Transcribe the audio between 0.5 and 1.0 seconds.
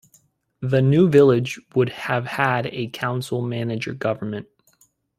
The